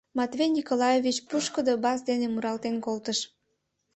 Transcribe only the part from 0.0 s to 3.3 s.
Матвей Николаевич пушкыдо бас дене муралтен колтыш: